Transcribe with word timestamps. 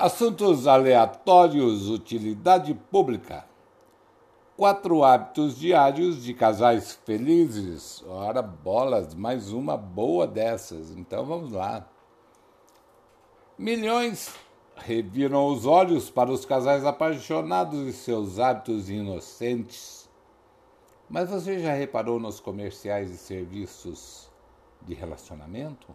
Assuntos 0.00 0.68
aleatórios, 0.68 1.88
utilidade 1.90 2.72
pública. 2.72 3.44
Quatro 4.56 5.02
hábitos 5.02 5.58
diários 5.58 6.22
de 6.22 6.32
casais 6.34 6.92
felizes. 7.04 8.04
Ora, 8.06 8.40
bolas, 8.40 9.12
mais 9.12 9.50
uma 9.50 9.76
boa 9.76 10.24
dessas. 10.24 10.92
Então 10.92 11.26
vamos 11.26 11.50
lá. 11.50 11.84
Milhões 13.58 14.32
reviram 14.76 15.48
os 15.48 15.66
olhos 15.66 16.08
para 16.08 16.30
os 16.30 16.44
casais 16.44 16.86
apaixonados 16.86 17.80
e 17.88 17.92
seus 17.92 18.38
hábitos 18.38 18.88
inocentes. 18.88 20.08
Mas 21.10 21.28
você 21.28 21.58
já 21.58 21.72
reparou 21.72 22.20
nos 22.20 22.38
comerciais 22.38 23.10
e 23.10 23.16
serviços 23.18 24.30
de 24.80 24.94
relacionamento? 24.94 25.92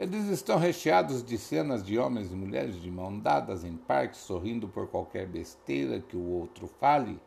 Eles 0.00 0.28
estão 0.28 0.56
recheados 0.56 1.22
de 1.22 1.36
cenas 1.36 1.84
de 1.84 1.98
homens 1.98 2.32
e 2.32 2.34
mulheres 2.34 2.80
de 2.80 2.90
mão 2.90 3.18
dadas 3.18 3.64
em 3.64 3.76
parques, 3.76 4.20
sorrindo 4.20 4.66
por 4.66 4.88
qualquer 4.88 5.26
besteira 5.26 6.00
que 6.00 6.16
o 6.16 6.26
outro 6.26 6.66
fale 6.66 7.20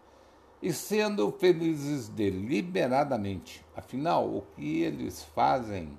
e 0.59 0.73
sendo 0.73 1.31
felizes 1.34 2.09
deliberadamente. 2.09 3.64
Afinal, 3.76 4.26
o 4.26 4.41
que 4.55 4.81
eles 4.81 5.23
fazem 5.36 5.95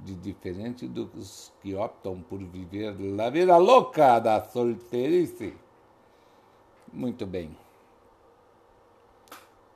de 0.00 0.16
diferente 0.16 0.88
dos 0.88 1.52
que 1.62 1.76
optam 1.76 2.20
por 2.20 2.40
viver 2.40 2.88
a 3.20 3.30
vida 3.30 3.56
louca 3.56 4.18
da 4.18 4.42
solteirice? 4.42 5.54
Muito 6.92 7.24
bem. 7.24 7.56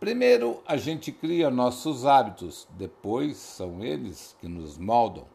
Primeiro, 0.01 0.61
a 0.67 0.77
gente 0.77 1.13
cria 1.13 1.49
nossos 1.49 2.05
hábitos, 2.05 2.67
depois 2.71 3.37
são 3.37 3.85
eles 3.85 4.37
que 4.41 4.49
nos 4.49 4.77
moldam. 4.77 5.27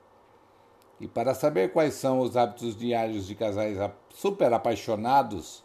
E 1.00 1.08
para 1.08 1.34
saber 1.34 1.74
quais 1.74 1.94
são 1.96 2.20
os 2.20 2.38
hábitos 2.38 2.76
diários 2.76 3.28
de 3.28 3.36
casais 3.36 3.78
super 4.10 4.54
apaixonados, 4.54 5.64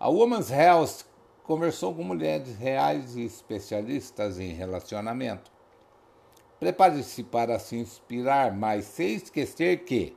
a 0.00 0.08
Woman's 0.08 0.50
Health 0.50 1.04
conversou 1.42 1.94
com 1.94 2.02
mulheres 2.02 2.56
reais 2.56 3.16
e 3.16 3.24
especialistas 3.24 4.38
em 4.38 4.52
relacionamento. 4.52 5.50
Prepare-se 6.58 7.22
para 7.22 7.58
se 7.58 7.76
inspirar, 7.76 8.52
mas 8.52 8.84
sem 8.84 9.14
esquecer 9.14 9.84
que 9.84 10.16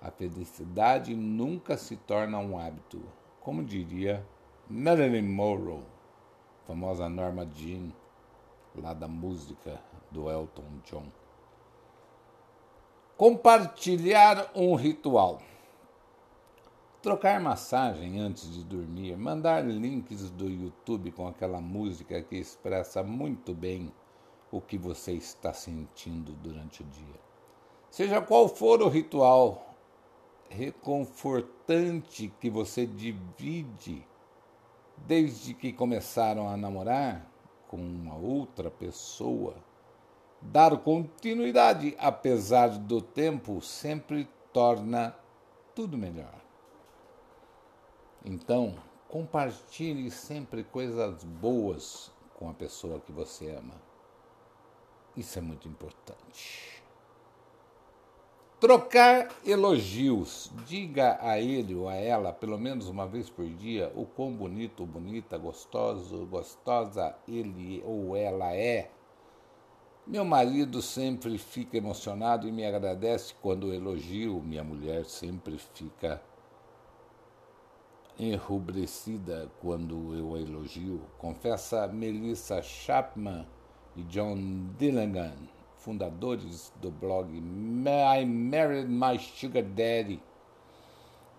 a 0.00 0.10
felicidade 0.10 1.14
nunca 1.14 1.76
se 1.76 1.96
torna 1.96 2.38
um 2.38 2.58
hábito, 2.58 3.02
como 3.40 3.62
diria 3.62 4.26
Marilyn 4.68 5.28
Monroe, 5.28 5.84
famosa 6.66 7.08
Norma 7.08 7.46
Jean, 7.54 7.92
lá 8.74 8.94
da 8.94 9.06
música 9.06 9.80
do 10.10 10.30
Elton 10.30 10.64
John. 10.84 11.04
Compartilhar 13.20 14.50
um 14.54 14.74
ritual. 14.74 15.42
Trocar 17.02 17.38
massagem 17.38 18.18
antes 18.18 18.50
de 18.50 18.64
dormir, 18.64 19.14
mandar 19.14 19.62
links 19.62 20.30
do 20.30 20.48
YouTube 20.48 21.12
com 21.12 21.28
aquela 21.28 21.60
música 21.60 22.22
que 22.22 22.36
expressa 22.36 23.02
muito 23.02 23.52
bem 23.52 23.92
o 24.50 24.58
que 24.58 24.78
você 24.78 25.12
está 25.12 25.52
sentindo 25.52 26.32
durante 26.32 26.80
o 26.80 26.86
dia. 26.86 27.20
Seja 27.90 28.22
qual 28.22 28.48
for 28.48 28.80
o 28.80 28.88
ritual 28.88 29.74
reconfortante 30.48 32.32
que 32.40 32.48
você 32.48 32.86
divide 32.86 34.02
desde 34.96 35.52
que 35.52 35.74
começaram 35.74 36.48
a 36.48 36.56
namorar 36.56 37.30
com 37.68 37.76
uma 37.76 38.16
outra 38.16 38.70
pessoa 38.70 39.56
Dar 40.42 40.76
continuidade, 40.78 41.94
apesar 41.98 42.68
do 42.68 43.02
tempo, 43.02 43.60
sempre 43.60 44.28
torna 44.52 45.14
tudo 45.74 45.98
melhor. 45.98 46.34
Então, 48.24 48.74
compartilhe 49.08 50.10
sempre 50.10 50.64
coisas 50.64 51.24
boas 51.24 52.10
com 52.38 52.48
a 52.48 52.54
pessoa 52.54 53.00
que 53.00 53.12
você 53.12 53.50
ama. 53.50 53.74
Isso 55.16 55.38
é 55.38 55.42
muito 55.42 55.68
importante. 55.68 56.82
Trocar 58.58 59.28
elogios. 59.44 60.50
Diga 60.66 61.18
a 61.20 61.38
ele 61.38 61.74
ou 61.74 61.88
a 61.88 61.94
ela, 61.94 62.32
pelo 62.32 62.58
menos 62.58 62.88
uma 62.88 63.06
vez 63.06 63.28
por 63.28 63.46
dia, 63.46 63.92
o 63.94 64.04
quão 64.04 64.32
bonito, 64.32 64.86
bonita, 64.86 65.36
gostoso, 65.36 66.26
gostosa 66.26 67.16
ele 67.26 67.82
ou 67.84 68.14
ela 68.16 68.54
é 68.54 68.90
meu 70.06 70.24
marido 70.24 70.82
sempre 70.82 71.38
fica 71.38 71.76
emocionado 71.76 72.48
e 72.48 72.52
me 72.52 72.64
agradece 72.64 73.34
quando 73.40 73.72
elogio. 73.72 74.42
Minha 74.42 74.64
mulher 74.64 75.04
sempre 75.04 75.58
fica 75.58 76.20
enrubescida 78.18 79.50
quando 79.60 80.14
eu 80.14 80.34
a 80.34 80.40
elogio. 80.40 81.02
Confessa 81.18 81.86
Melissa 81.86 82.60
Chapman 82.62 83.46
e 83.96 84.02
John 84.04 84.70
Dillingham, 84.78 85.48
fundadores 85.76 86.72
do 86.80 86.90
blog 86.90 87.30
I 87.30 88.24
Married 88.24 88.88
My 88.88 89.18
Sugar 89.18 89.62
Daddy. 89.62 90.20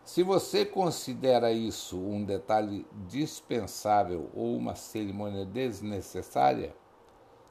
Se 0.03 0.23
você 0.23 0.65
considera 0.65 1.51
isso 1.51 1.97
um 1.97 2.23
detalhe 2.23 2.85
dispensável 3.07 4.29
ou 4.33 4.55
uma 4.57 4.75
cerimônia 4.75 5.45
desnecessária, 5.45 6.75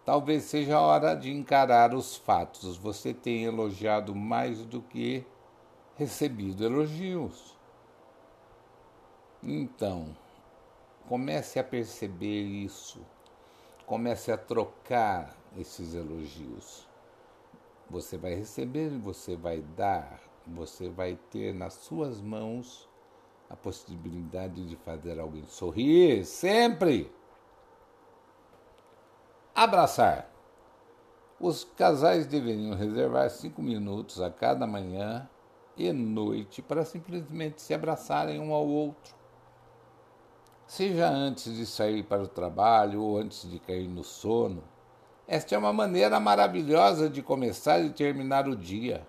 Talvez 0.04 0.44
seja 0.44 0.76
a 0.76 0.80
hora 0.80 1.14
de 1.14 1.30
encarar 1.30 1.94
os 1.94 2.16
fatos. 2.16 2.76
Você 2.76 3.12
tem 3.12 3.44
elogiado 3.44 4.14
mais 4.14 4.64
do 4.64 4.80
que 4.80 5.24
recebido 5.96 6.64
elogios. 6.64 7.56
Então, 9.42 10.16
comece 11.08 11.58
a 11.58 11.64
perceber 11.64 12.42
isso. 12.42 13.04
Comece 13.86 14.32
a 14.32 14.38
trocar 14.38 15.36
esses 15.56 15.94
elogios. 15.94 16.88
Você 17.90 18.16
vai 18.16 18.34
receber, 18.34 18.88
você 18.90 19.36
vai 19.36 19.60
dar, 19.76 20.20
você 20.46 20.88
vai 20.88 21.18
ter 21.30 21.52
nas 21.52 21.74
suas 21.74 22.20
mãos 22.20 22.88
a 23.48 23.56
possibilidade 23.56 24.64
de 24.64 24.76
fazer 24.76 25.18
alguém 25.18 25.44
sorrir 25.46 26.24
sempre. 26.24 27.12
Abraçar. 29.62 30.26
Os 31.38 31.64
casais 31.64 32.26
deveriam 32.26 32.74
reservar 32.74 33.28
cinco 33.28 33.60
minutos 33.60 34.18
a 34.18 34.30
cada 34.30 34.66
manhã 34.66 35.28
e 35.76 35.92
noite 35.92 36.62
para 36.62 36.82
simplesmente 36.82 37.60
se 37.60 37.74
abraçarem 37.74 38.40
um 38.40 38.54
ao 38.54 38.66
outro. 38.66 39.14
Seja 40.66 41.10
antes 41.10 41.54
de 41.54 41.66
sair 41.66 42.04
para 42.04 42.22
o 42.22 42.26
trabalho 42.26 43.02
ou 43.02 43.18
antes 43.18 43.50
de 43.50 43.58
cair 43.58 43.86
no 43.86 44.02
sono, 44.02 44.64
esta 45.28 45.54
é 45.54 45.58
uma 45.58 45.74
maneira 45.74 46.18
maravilhosa 46.18 47.10
de 47.10 47.20
começar 47.20 47.80
e 47.80 47.90
terminar 47.90 48.48
o 48.48 48.56
dia. 48.56 49.06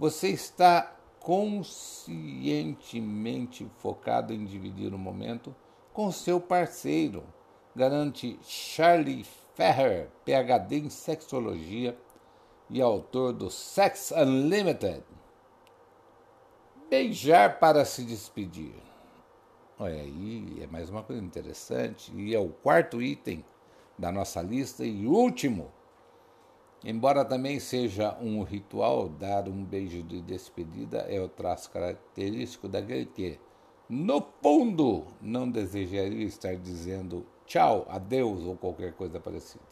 Você 0.00 0.30
está 0.30 0.96
conscientemente 1.20 3.70
focado 3.76 4.32
em 4.32 4.44
dividir 4.44 4.92
o 4.92 4.98
momento 4.98 5.54
com 5.92 6.10
seu 6.10 6.40
parceiro, 6.40 7.22
garante 7.76 8.36
Charlie 8.42 9.24
Ferrer, 9.56 10.10
PhD 10.22 10.80
em 10.80 10.90
sexologia 10.90 11.96
e 12.68 12.82
autor 12.82 13.32
do 13.32 13.50
Sex 13.50 14.12
Unlimited. 14.14 15.02
Beijar 16.90 17.58
para 17.58 17.82
se 17.86 18.04
despedir. 18.04 18.74
Olha 19.78 20.02
aí, 20.02 20.58
é 20.62 20.66
mais 20.66 20.90
uma 20.90 21.02
coisa 21.02 21.24
interessante 21.24 22.12
e 22.14 22.34
é 22.34 22.38
o 22.38 22.50
quarto 22.50 23.00
item 23.00 23.42
da 23.98 24.12
nossa 24.12 24.42
lista 24.42 24.84
e 24.84 25.06
último. 25.06 25.72
Embora 26.84 27.24
também 27.24 27.58
seja 27.58 28.14
um 28.20 28.42
ritual, 28.42 29.08
dar 29.08 29.48
um 29.48 29.64
beijo 29.64 30.02
de 30.02 30.20
despedida 30.20 30.98
é 31.08 31.18
o 31.18 31.30
traço 31.30 31.70
característico 31.70 32.68
daquele 32.68 33.06
que, 33.06 33.40
no 33.88 34.22
fundo, 34.42 35.06
não 35.18 35.50
desejaria 35.50 36.26
estar 36.26 36.56
dizendo 36.56 37.24
tchau, 37.46 37.86
adeus 37.88 38.44
ou 38.44 38.56
qualquer 38.56 38.92
coisa 38.92 39.18
parecida. 39.18 39.64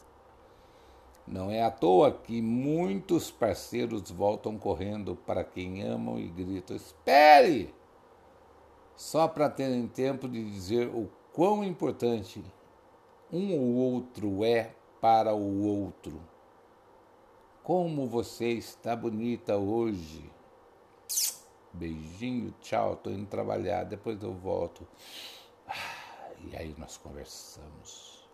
Não 1.27 1.49
é 1.49 1.63
à 1.63 1.71
toa 1.71 2.11
que 2.11 2.41
muitos 2.41 3.31
parceiros 3.31 4.11
voltam 4.11 4.57
correndo 4.57 5.15
para 5.15 5.43
quem 5.43 5.83
amam 5.83 6.19
e 6.19 6.27
gritam: 6.27 6.75
espere! 6.75 7.73
Só 8.95 9.27
para 9.27 9.49
terem 9.49 9.87
tempo 9.87 10.27
de 10.27 10.43
dizer 10.51 10.87
o 10.87 11.09
quão 11.33 11.63
importante 11.63 12.43
um 13.31 13.53
ou 13.53 13.93
outro 13.93 14.45
é 14.45 14.73
para 15.01 15.33
o 15.33 15.63
outro. 15.63 16.21
Como 17.63 18.07
você 18.07 18.49
está 18.49 18.95
bonita 18.95 19.57
hoje. 19.57 20.31
Beijinho, 21.73 22.53
tchau, 22.61 22.95
tô 22.95 23.09
indo 23.09 23.25
trabalhar, 23.25 23.83
depois 23.83 24.21
eu 24.21 24.33
volto. 24.33 24.87
E 26.51 26.55
aí 26.55 26.75
nós 26.77 26.97
conversamos. 26.97 28.27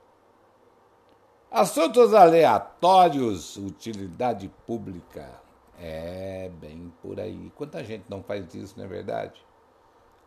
Assuntos 1.49 2.13
aleatórios, 2.13 3.57
utilidade 3.57 4.49
pública. 4.65 5.29
É 5.77 6.49
bem 6.59 6.93
por 7.01 7.19
aí. 7.19 7.51
Quanta 7.55 7.83
gente 7.83 8.05
não 8.07 8.23
faz 8.23 8.53
isso, 8.53 8.75
não 8.77 8.85
é 8.85 8.87
verdade? 8.87 9.45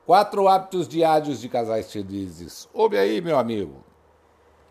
Quatro 0.05 0.49
hábitos 0.49 0.87
diários 0.87 1.41
de 1.41 1.49
casais 1.49 1.91
felizes. 1.91 2.69
Ouve 2.75 2.99
aí, 2.99 3.21
meu 3.21 3.39
amigo. 3.39 3.83